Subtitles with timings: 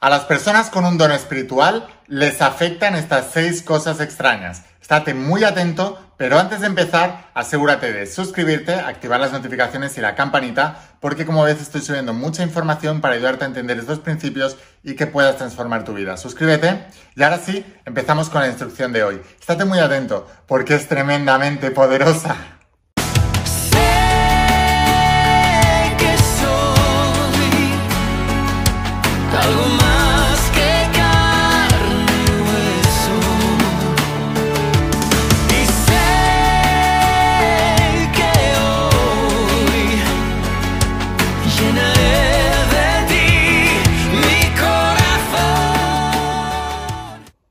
[0.00, 4.62] A las personas con un don espiritual les afectan estas seis cosas extrañas.
[4.80, 10.14] Estate muy atento, pero antes de empezar, asegúrate de suscribirte, activar las notificaciones y la
[10.14, 14.94] campanita, porque como ves estoy subiendo mucha información para ayudarte a entender estos principios y
[14.94, 16.16] que puedas transformar tu vida.
[16.16, 16.86] Suscríbete
[17.16, 19.20] y ahora sí, empezamos con la instrucción de hoy.
[19.40, 22.36] Estate muy atento, porque es tremendamente poderosa.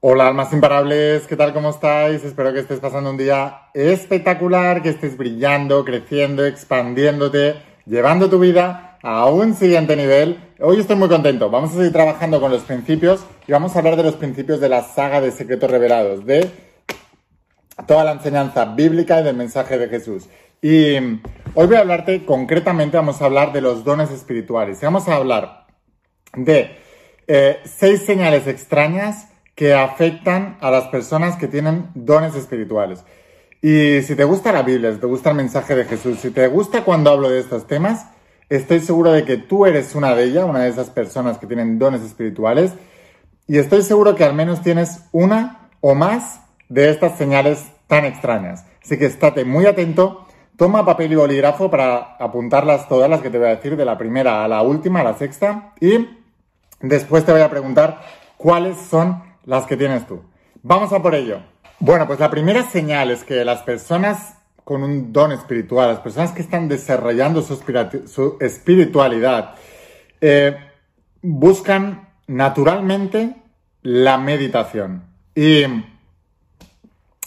[0.09, 1.52] Hola almas imparables, ¿qué tal?
[1.52, 2.23] ¿Cómo estáis?
[2.23, 8.99] Espero que estés pasando un día espectacular, que estés brillando, creciendo, expandiéndote, llevando tu vida
[9.03, 10.41] a un siguiente nivel.
[10.61, 13.97] Hoy estoy muy contento, vamos a seguir trabajando con los principios y vamos a hablar
[13.97, 16.52] de los principios de la saga de secretos revelados, de
[17.85, 20.30] toda la enseñanza bíblica y del mensaje de Jesús.
[20.61, 20.95] Y
[21.53, 25.17] hoy voy a hablarte concretamente, vamos a hablar de los dones espirituales y vamos a
[25.17, 25.67] hablar
[26.33, 26.78] de
[27.28, 33.03] eh, seis señales extrañas que afectan a las personas que tienen dones espirituales.
[33.59, 36.47] Y si te gusta la Biblia, si te gusta el mensaje de Jesús, si te
[36.47, 38.05] gusta cuando hablo de estos temas,
[38.50, 41.80] estoy seguro de que tú eres una de ellas, una de esas personas que tienen
[41.80, 42.73] dones espirituales,
[43.47, 48.63] y estoy seguro que al menos tienes una o más de estas señales tan extrañas.
[48.83, 53.39] Así que estate muy atento, toma papel y bolígrafo para apuntarlas todas las que te
[53.39, 56.08] voy a decir, de la primera a la última, a la sexta, y
[56.80, 58.02] después te voy a preguntar
[58.38, 60.22] cuáles son las que tienes tú.
[60.62, 61.40] Vamos a por ello.
[61.80, 66.34] Bueno, pues la primera señal es que las personas con un don espiritual, las personas
[66.34, 69.56] que están desarrollando su, espiritualidad,
[70.20, 70.58] eh,
[71.22, 73.38] buscan naturalmente
[73.81, 75.03] la meditación.
[75.34, 75.64] Y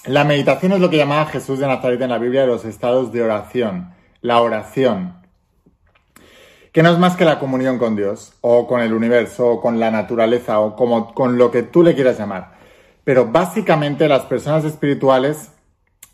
[0.04, 3.22] la meditación es lo que llamaba Jesús de Nazaret en la Biblia los estados de
[3.22, 5.19] oración, la oración
[6.72, 9.80] que no es más que la comunión con Dios, o con el universo, o con
[9.80, 12.52] la naturaleza, o como, con lo que tú le quieras llamar.
[13.02, 15.50] Pero básicamente las personas espirituales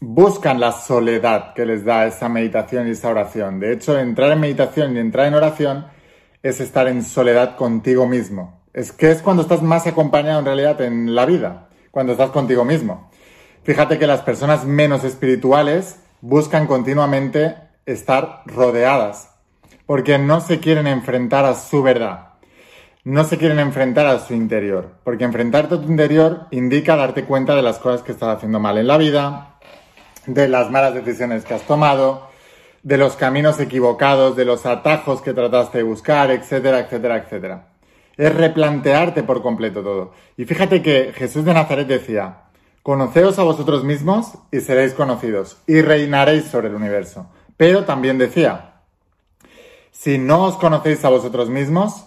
[0.01, 3.61] buscan la soledad que les da esa meditación y esa oración.
[3.61, 5.87] De hecho, entrar en meditación y entrar en oración
[6.43, 8.63] es estar en soledad contigo mismo.
[8.73, 12.65] Es que es cuando estás más acompañado en realidad en la vida, cuando estás contigo
[12.65, 13.11] mismo.
[13.65, 19.36] Fíjate que las personas menos espirituales buscan continuamente estar rodeadas
[19.87, 22.31] porque no se quieren enfrentar a su verdad.
[23.05, 27.55] No se quieren enfrentar a su interior, porque enfrentarte a tu interior indica darte cuenta
[27.55, 29.59] de las cosas que estás haciendo mal en la vida,
[30.27, 32.29] de las malas decisiones que has tomado,
[32.83, 37.69] de los caminos equivocados, de los atajos que trataste de buscar, etcétera, etcétera, etcétera.
[38.17, 40.13] Es replantearte por completo todo.
[40.37, 42.45] Y fíjate que Jesús de Nazaret decía,
[42.83, 47.31] conoceos a vosotros mismos y seréis conocidos, y reinaréis sobre el universo.
[47.57, 48.76] Pero también decía,
[49.99, 52.07] si no os conocéis a vosotros mismos,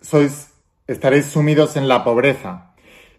[0.00, 0.50] sois,
[0.86, 2.74] estaréis sumidos en la pobreza.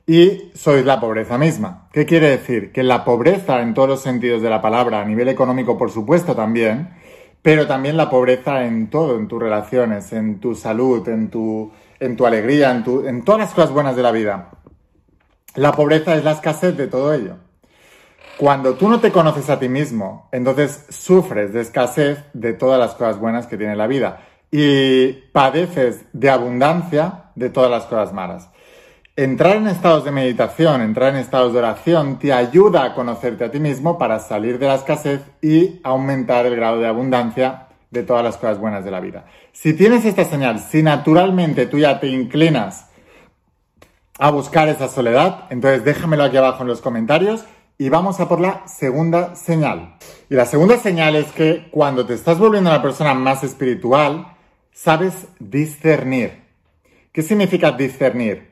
[0.06, 1.88] Y sois la pobreza misma.
[1.94, 2.74] ¿Qué quiere decir?
[2.74, 6.36] Que la pobreza en todos los sentidos de la palabra, a nivel económico por supuesto
[6.36, 6.90] también,
[7.42, 12.18] pero también la pobreza en todo, en tus relaciones, en tu salud, en tu, en
[12.18, 14.52] tu alegría, en, tu, en todas las cosas buenas de la vida.
[15.56, 17.38] La pobreza es la escasez de todo ello.
[18.38, 22.96] Cuando tú no te conoces a ti mismo, entonces sufres de escasez de todas las
[22.96, 28.50] cosas buenas que tiene la vida y padeces de abundancia de todas las cosas malas.
[29.16, 33.52] Entrar en estados de meditación, entrar en estados de oración, te ayuda a conocerte a
[33.52, 38.24] ti mismo para salir de la escasez y aumentar el grado de abundancia de todas
[38.24, 39.26] las cosas buenas de la vida.
[39.52, 42.90] Si tienes esta señal, si naturalmente tú ya te inclinas
[44.18, 47.46] a buscar esa soledad, entonces déjamelo aquí abajo en los comentarios
[47.78, 49.96] y vamos a por la segunda señal.
[50.30, 54.38] Y la segunda señal es que cuando te estás volviendo una persona más espiritual,
[54.72, 56.44] sabes discernir.
[57.12, 58.52] ¿Qué significa discernir?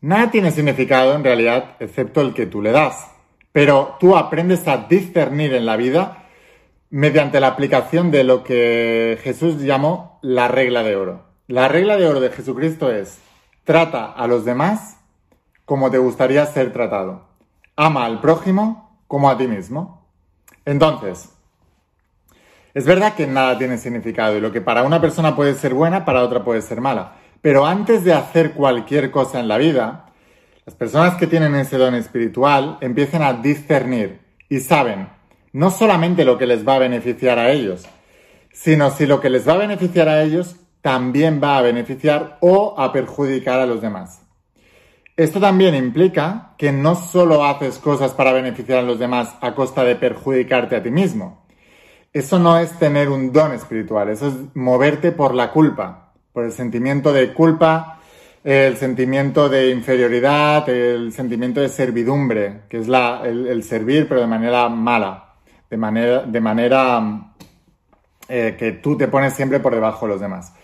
[0.00, 3.08] Nada tiene significado en realidad excepto el que tú le das.
[3.52, 6.24] Pero tú aprendes a discernir en la vida
[6.90, 11.24] mediante la aplicación de lo que Jesús llamó la regla de oro.
[11.46, 13.18] La regla de oro de Jesucristo es,
[13.64, 14.98] trata a los demás
[15.64, 17.29] como te gustaría ser tratado
[17.80, 20.06] ama al prójimo como a ti mismo.
[20.66, 21.30] Entonces,
[22.74, 26.04] es verdad que nada tiene significado y lo que para una persona puede ser buena,
[26.04, 27.14] para otra puede ser mala.
[27.40, 30.06] Pero antes de hacer cualquier cosa en la vida,
[30.66, 35.08] las personas que tienen ese don espiritual empiezan a discernir y saben
[35.52, 37.86] no solamente lo que les va a beneficiar a ellos,
[38.52, 42.74] sino si lo que les va a beneficiar a ellos también va a beneficiar o
[42.78, 44.20] a perjudicar a los demás.
[45.20, 49.84] Esto también implica que no solo haces cosas para beneficiar a los demás a costa
[49.84, 51.44] de perjudicarte a ti mismo.
[52.10, 56.52] Eso no es tener un don espiritual, eso es moverte por la culpa, por el
[56.52, 58.00] sentimiento de culpa,
[58.42, 64.70] el sentimiento de inferioridad, el sentimiento de servidumbre, que es el, servir pero de manera
[64.70, 65.34] mala,
[65.68, 67.32] de manera, de manera
[68.26, 70.54] eh, que tú te pones siempre por debajo de los demás.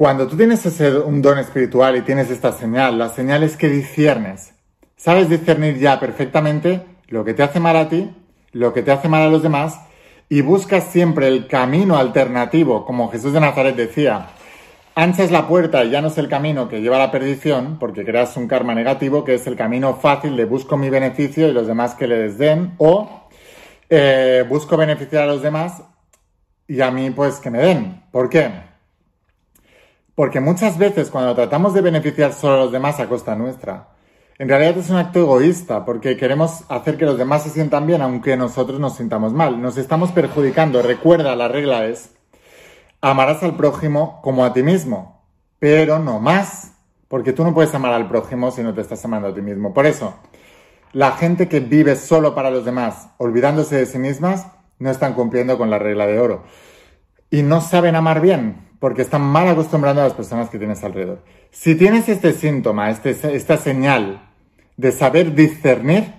[0.00, 3.68] Cuando tú tienes ese, un don espiritual y tienes esta señal, la señal es que
[3.68, 4.54] disciernes.
[4.96, 8.10] Sabes discernir ya perfectamente lo que te hace mal a ti,
[8.52, 9.78] lo que te hace mal a los demás,
[10.30, 14.28] y buscas siempre el camino alternativo, como Jesús de Nazaret decía.
[14.94, 17.76] Ancha es la puerta y ya no es el camino que lleva a la perdición,
[17.78, 21.52] porque creas un karma negativo, que es el camino fácil de busco mi beneficio y
[21.52, 23.28] los demás que les den, o
[23.90, 25.82] eh, busco beneficiar a los demás
[26.66, 28.02] y a mí pues que me den.
[28.10, 28.69] ¿Por qué?
[30.20, 33.88] Porque muchas veces cuando tratamos de beneficiar solo a los demás a costa nuestra,
[34.38, 38.02] en realidad es un acto egoísta porque queremos hacer que los demás se sientan bien
[38.02, 39.62] aunque nosotros nos sintamos mal.
[39.62, 40.82] Nos estamos perjudicando.
[40.82, 42.10] Recuerda, la regla es,
[43.00, 45.24] amarás al prójimo como a ti mismo,
[45.58, 46.74] pero no más,
[47.08, 49.72] porque tú no puedes amar al prójimo si no te estás amando a ti mismo.
[49.72, 50.18] Por eso,
[50.92, 55.56] la gente que vive solo para los demás, olvidándose de sí mismas, no están cumpliendo
[55.56, 56.42] con la regla de oro.
[57.30, 61.22] Y no saben amar bien, porque están mal acostumbrando a las personas que tienes alrededor.
[61.52, 64.28] Si tienes este síntoma, este, esta señal
[64.76, 66.14] de saber discernir,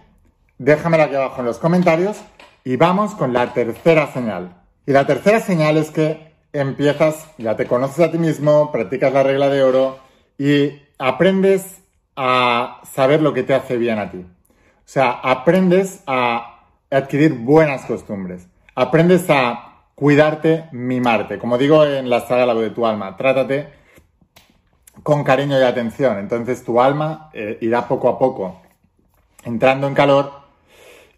[0.60, 2.22] déjamela aquí abajo en los comentarios
[2.64, 4.62] y vamos con la tercera señal.
[4.86, 9.24] Y la tercera señal es que empiezas, ya te conoces a ti mismo, practicas la
[9.24, 10.00] regla de oro
[10.38, 11.82] y aprendes
[12.16, 14.20] a saber lo que te hace bien a ti.
[14.20, 18.48] O sea, aprendes a adquirir buenas costumbres.
[18.76, 19.71] Aprendes a
[20.02, 21.38] cuidarte, mimarte.
[21.38, 23.68] Como digo en la saga La de tu alma, trátate
[25.04, 26.18] con cariño y atención.
[26.18, 28.62] Entonces tu alma eh, irá poco a poco
[29.44, 30.32] entrando en calor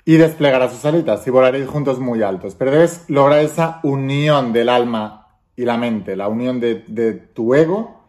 [0.03, 2.55] y desplegará sus alitas y volaréis juntos muy altos.
[2.55, 8.01] Pero debes lograr esa unión del alma y la mente, la unión de, tu ego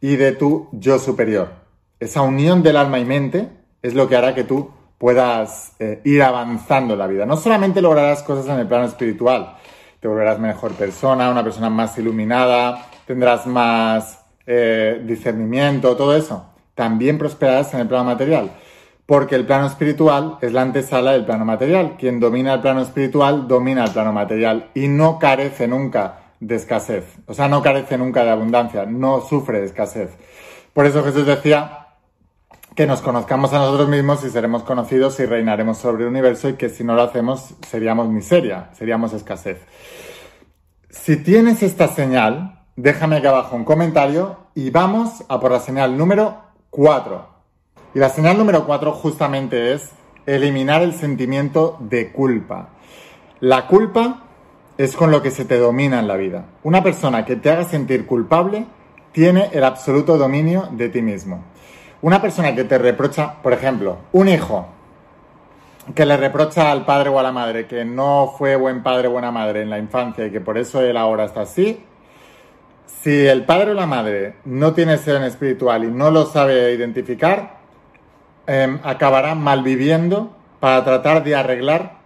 [0.00, 1.48] y de tu yo superior.
[1.98, 3.48] Esa unión del alma y mente
[3.82, 7.26] es lo que hará que tú puedas eh, ir avanzando en la vida.
[7.26, 9.56] No solamente lograrás cosas en el plano espiritual,
[10.02, 16.44] te volverás mejor persona, una persona más iluminada, tendrás más eh, discernimiento, todo eso.
[16.74, 18.50] También prosperarás en el plano material,
[19.06, 21.94] porque el plano espiritual es la antesala del plano material.
[22.00, 27.04] Quien domina el plano espiritual domina el plano material y no carece nunca de escasez.
[27.26, 30.10] O sea, no carece nunca de abundancia, no sufre de escasez.
[30.72, 31.81] Por eso Jesús decía,
[32.74, 36.54] que nos conozcamos a nosotros mismos y seremos conocidos y reinaremos sobre el universo y
[36.54, 39.58] que si no lo hacemos seríamos miseria, seríamos escasez.
[40.88, 45.98] Si tienes esta señal, déjame aquí abajo un comentario y vamos a por la señal
[45.98, 46.38] número
[46.70, 47.28] 4.
[47.94, 49.90] Y la señal número 4 justamente es
[50.24, 52.70] eliminar el sentimiento de culpa.
[53.40, 54.22] La culpa
[54.78, 56.46] es con lo que se te domina en la vida.
[56.62, 58.66] Una persona que te haga sentir culpable
[59.12, 61.51] tiene el absoluto dominio de ti mismo.
[62.02, 64.66] Una persona que te reprocha, por ejemplo, un hijo
[65.94, 69.12] que le reprocha al padre o a la madre que no fue buen padre o
[69.12, 71.84] buena madre en la infancia y que por eso él ahora está así,
[73.02, 77.58] si el padre o la madre no tiene ser espiritual y no lo sabe identificar,
[78.48, 81.98] eh, acabará malviviendo para tratar de arreglar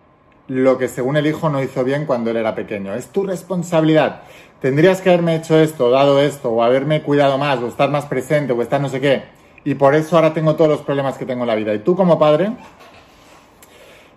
[0.46, 2.94] lo que según el hijo no hizo bien cuando él era pequeño.
[2.94, 4.24] Es tu responsabilidad.
[4.60, 8.52] Tendrías que haberme hecho esto, dado esto, o haberme cuidado más, o estar más presente,
[8.52, 9.35] o estar no sé qué
[9.66, 11.74] y por eso ahora tengo todos los problemas que tengo en la vida.
[11.74, 12.52] Y tú como padre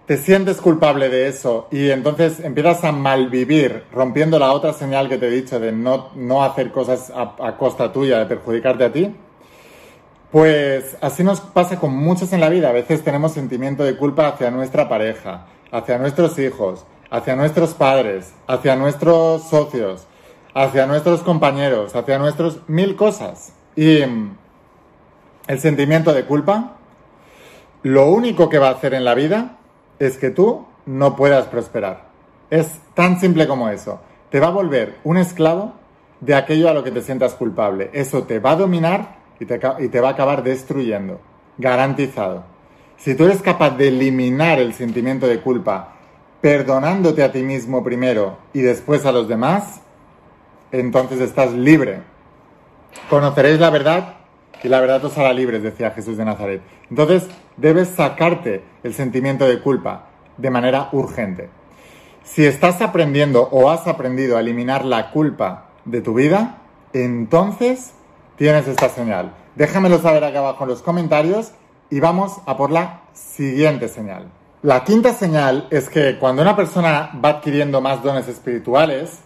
[0.06, 5.18] te sientes culpable de eso y entonces empiezas a malvivir, rompiendo la otra señal que
[5.18, 9.16] te he dicho de no, no hacer cosas a, costa tuya, de perjudicarte a ti.
[10.32, 12.70] Pues así nos pasa con muchos en la vida.
[12.70, 18.34] A veces tenemos sentimiento de culpa hacia nuestra pareja, hacia nuestros hijos, hacia nuestros padres,
[18.46, 20.06] hacia nuestros socios,
[20.54, 23.54] hacia nuestros compañeros, hacia nuestros mil cosas.
[23.76, 24.04] Y
[25.50, 26.76] el sentimiento de culpa,
[27.82, 29.58] lo único que va a hacer en la vida
[29.98, 32.04] es que tú no puedas prosperar.
[32.52, 34.00] Es tan simple como eso.
[34.30, 35.74] Te va a volver un esclavo
[36.20, 37.90] de aquello a lo que te sientas culpable.
[37.94, 39.58] Eso te va a dominar y te,
[40.00, 41.20] va a acabar destruyendo.
[41.58, 42.44] Garantizado.
[42.98, 45.96] Si tú eres capaz de eliminar el sentimiento de culpa,
[46.42, 49.82] perdonándote a ti mismo primero y después a los demás,
[50.72, 52.02] entonces estás libre.
[53.10, 54.19] Conoceréis la verdad
[54.64, 56.62] y la verdad os hará libres, decía Jesús de Nazaret.
[56.90, 61.50] Entonces, debes sacarte el sentimiento de culpa de manera urgente.
[62.24, 66.58] Si estás aprendiendo o has aprendido a eliminar la culpa de tu vida,
[66.94, 67.94] entonces
[68.36, 69.34] tienes esta señal.
[69.56, 71.52] Déjamelo saber acá abajo en los comentarios
[71.90, 74.28] y vamos a por la siguiente señal.
[74.62, 79.20] La quinta señal es que cuando una persona va adquiriendo más dones espirituales,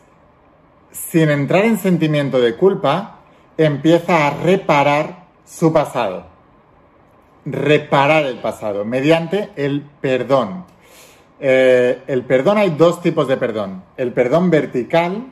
[0.92, 3.20] sin entrar en sentimiento de culpa,
[3.58, 5.23] empieza a reparar
[5.54, 6.26] su pasado.
[7.46, 10.66] Reparar el pasado mediante el perdón.
[11.40, 13.84] Eh, el perdón hay dos tipos de perdón.
[13.98, 15.28] El perdón vertical,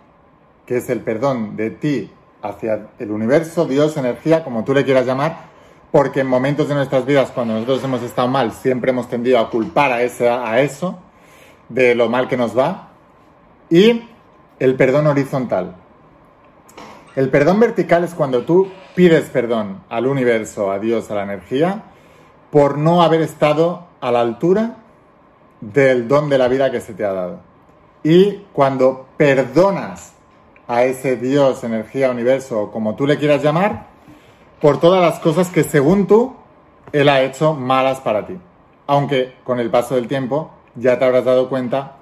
[0.66, 2.12] que es el perdón de ti
[2.42, 5.52] hacia el universo, Dios, energía, como tú le quieras llamar,
[5.92, 9.50] porque en momentos de nuestras vidas, cuando nosotros hemos estado mal, siempre hemos tendido a
[9.50, 11.00] culpar a, ese, a eso,
[11.70, 12.90] de lo mal que nos va.
[13.70, 14.04] Y
[14.60, 15.76] el perdón horizontal.
[17.16, 21.84] El perdón vertical es cuando tú pides perdón al universo, a Dios, a la energía,
[22.50, 24.78] por no haber estado a la altura
[25.62, 27.40] del don de la vida que se te ha dado.
[28.04, 30.14] Y cuando perdonas
[30.68, 33.88] a ese Dios, energía, universo, como tú le quieras llamar,
[34.60, 36.36] por todas las cosas que según tú,
[36.92, 38.38] Él ha hecho malas para ti.
[38.88, 41.98] Aunque con el paso del tiempo ya te habrás dado cuenta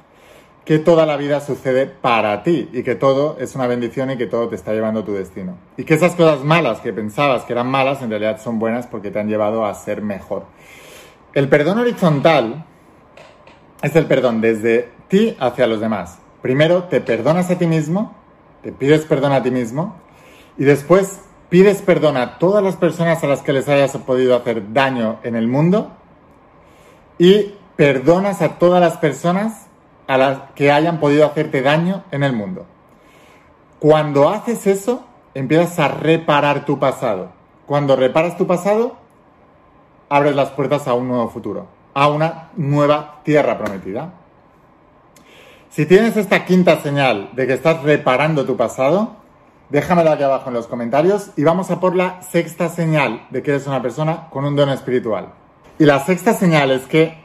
[0.70, 4.28] que toda la vida sucede para ti y que todo es una bendición y que
[4.28, 5.58] todo te está llevando a tu destino.
[5.78, 9.10] Y que esas cosas malas que pensabas que eran malas en realidad son buenas porque
[9.10, 10.44] te han llevado a ser mejor.
[11.34, 12.66] El perdón horizontal
[13.82, 16.20] es el perdón desde ti hacia los demás.
[16.44, 18.16] Primero te perdonas a ti mismo,
[18.62, 19.96] te pides perdón a ti mismo
[20.56, 24.72] y después pides perdón a todas las personas a las que les hayas podido hacer
[24.72, 25.94] daño en el mundo
[27.18, 29.66] y perdonas a todas las personas
[30.10, 32.66] a las que hayan podido hacerte daño en el mundo.
[33.78, 37.30] Cuando haces eso, empiezas a reparar tu pasado.
[37.68, 38.98] Cuando reparas tu pasado,
[40.10, 44.14] abres las puertas a un nuevo futuro, a una nueva tierra prometida.
[45.70, 49.20] Si tienes esta quinta señal de que estás reparando tu pasado,
[49.70, 53.52] Déjamelo aquí abajo en los comentarios y vamos a por la sexta señal de que
[53.52, 55.28] eres una persona con un don espiritual.
[55.78, 57.20] Y la sexta señal es que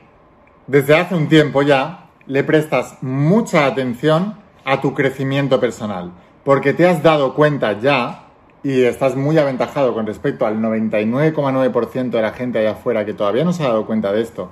[0.66, 6.12] desde hace un tiempo ya le prestas mucha atención a tu crecimiento personal,
[6.44, 8.28] porque te has dado cuenta ya
[8.62, 13.44] y estás muy aventajado con respecto al 99,9% de la gente allá afuera que todavía
[13.44, 14.50] no se ha dado cuenta de esto,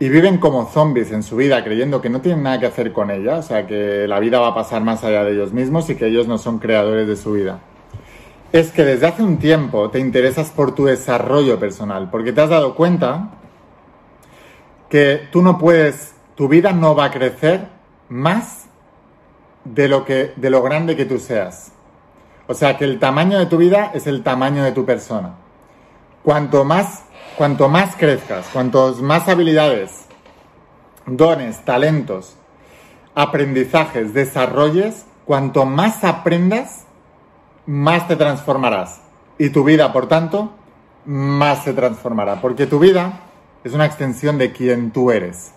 [0.00, 3.10] y viven como zombies en su vida creyendo que no tienen nada que hacer con
[3.10, 5.96] ella, o sea, que la vida va a pasar más allá de ellos mismos y
[5.96, 7.58] que ellos no son creadores de su vida.
[8.52, 12.50] Es que desde hace un tiempo te interesas por tu desarrollo personal, porque te has
[12.50, 13.30] dado cuenta
[14.88, 17.68] que tú no puedes, tu vida no va a crecer
[18.08, 18.64] más
[19.64, 21.72] de lo que de lo grande que tú seas.
[22.46, 25.34] O sea, que el tamaño de tu vida es el tamaño de tu persona.
[26.22, 27.02] Cuanto más
[27.38, 30.06] Cuanto más crezcas, cuantos más habilidades,
[31.06, 32.34] dones, talentos,
[33.14, 36.84] aprendizajes desarrolles, cuanto más aprendas,
[37.64, 39.02] más te transformarás.
[39.38, 40.50] Y tu vida, por tanto,
[41.04, 42.40] más se transformará.
[42.40, 43.20] Porque tu vida
[43.62, 45.52] es una extensión de quien tú eres.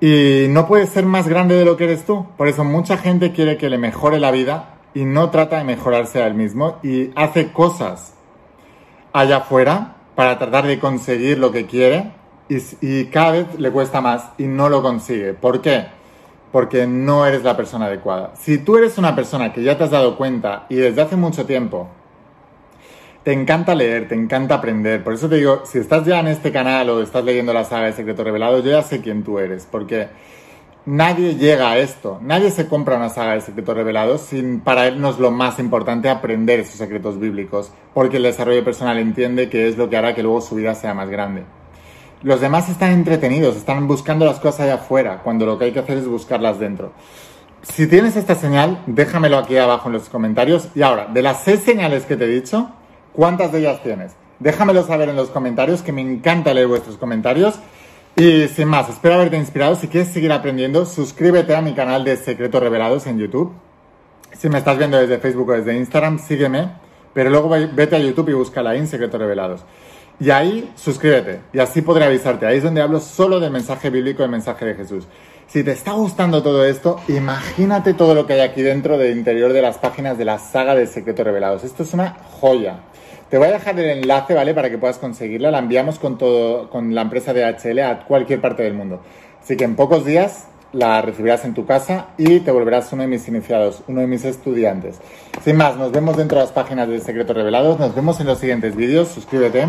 [0.00, 2.26] Y no puedes ser más grande de lo que eres tú.
[2.36, 6.22] Por eso mucha gente quiere que le mejore la vida y no trata de mejorarse
[6.22, 8.14] a él mismo y hace cosas
[9.12, 12.12] allá afuera para tratar de conseguir lo que quiere
[12.48, 15.34] y, cada vez le cuesta más y no lo consigue.
[15.34, 15.86] ¿Por qué?
[16.50, 18.32] Porque no eres la persona adecuada.
[18.36, 21.44] Si tú eres una persona que ya te has dado cuenta y desde hace mucho
[21.44, 21.88] tiempo
[23.28, 25.04] te encanta leer, te encanta aprender.
[25.04, 27.84] Por eso te digo, si estás ya en este canal o estás leyendo la saga
[27.84, 29.68] de Secreto Revelado, yo ya sé quién tú eres.
[29.70, 30.08] Porque
[30.86, 32.18] nadie llega a esto.
[32.22, 35.58] Nadie se compra una saga de secretos revelados sin para él no es lo más
[35.58, 40.14] importante aprender esos secretos bíblicos, porque el desarrollo personal entiende que es lo que hará
[40.14, 41.42] que luego su vida sea más grande.
[42.22, 45.80] Los demás están entretenidos, están buscando las cosas allá afuera, cuando lo que hay que
[45.80, 46.94] hacer es buscarlas dentro.
[47.60, 50.68] Si tienes esta señal, déjamelo aquí abajo en los comentarios.
[50.74, 52.70] Y ahora, de las seis señales que te he dicho,
[53.18, 54.12] ¿cuántas de ellas tienes?
[54.38, 57.58] Déjamelo saber en los comentarios, que me encanta leer vuestros comentarios.
[58.14, 59.74] Y sin más, espero haberte inspirado.
[59.74, 63.52] Si quieres seguir aprendiendo, suscríbete a mi canal de Secretos Revelados en YouTube.
[64.38, 66.68] Si me estás viendo desde Facebook o desde Instagram, sígueme.
[67.12, 69.64] Pero luego vete a YouTube y busca la in Secretos Revelados.
[70.20, 71.40] Y ahí suscríbete.
[71.52, 72.46] Y así podré avisarte.
[72.46, 75.08] Ahí es donde hablo solo del mensaje bíblico, del mensaje de Jesús.
[75.48, 79.52] Si te está gustando todo esto, imagínate todo lo que hay aquí dentro del interior
[79.52, 81.64] de las páginas de la saga de Secretos Revelados.
[81.64, 82.80] Esto es una joya.
[83.30, 84.54] Te voy a dejar el enlace, ¿vale?
[84.54, 85.50] Para que puedas conseguirla.
[85.50, 89.02] La enviamos con todo, con la empresa de HL a cualquier parte del mundo.
[89.42, 93.08] Así que en pocos días la recibirás en tu casa y te volverás uno de
[93.08, 95.00] mis iniciados, uno de mis estudiantes.
[95.42, 97.78] Sin más, nos vemos dentro de las páginas de Secretos Revelados.
[97.78, 99.08] Nos vemos en los siguientes vídeos.
[99.08, 99.66] Suscríbete.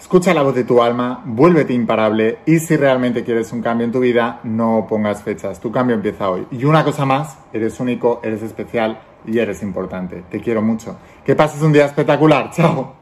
[0.00, 3.90] Escucha la voz de tu alma, vuélvete imparable y si realmente quieres un cambio en
[3.90, 5.58] tu vida, no pongas fechas.
[5.58, 6.46] Tu cambio empieza hoy.
[6.52, 10.22] Y una cosa más, eres único, eres especial, y eres importante.
[10.30, 10.96] Te quiero mucho.
[11.24, 12.50] Que pases un día espectacular.
[12.54, 12.97] Chao.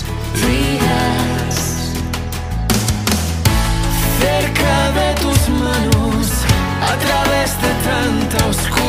[0.00, 1.60] hats.
[4.20, 6.26] Cerca de tus manos,
[6.80, 8.81] a través de tanta oscuridad.